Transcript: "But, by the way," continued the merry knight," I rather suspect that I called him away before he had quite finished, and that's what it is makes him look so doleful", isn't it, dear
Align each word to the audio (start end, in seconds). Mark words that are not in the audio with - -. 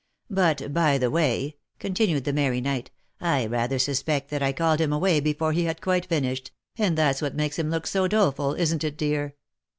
"But, 0.31 0.73
by 0.73 0.97
the 0.97 1.11
way," 1.11 1.57
continued 1.77 2.23
the 2.23 2.33
merry 2.33 2.59
knight," 2.59 2.89
I 3.21 3.45
rather 3.45 3.77
suspect 3.77 4.31
that 4.31 4.41
I 4.41 4.51
called 4.51 4.81
him 4.81 4.91
away 4.91 5.19
before 5.19 5.51
he 5.53 5.65
had 5.65 5.79
quite 5.79 6.07
finished, 6.07 6.49
and 6.75 6.97
that's 6.97 7.21
what 7.21 7.33
it 7.33 7.35
is 7.35 7.37
makes 7.37 7.59
him 7.59 7.69
look 7.69 7.85
so 7.85 8.07
doleful", 8.07 8.55
isn't 8.55 8.83
it, 8.83 8.97
dear 8.97 9.35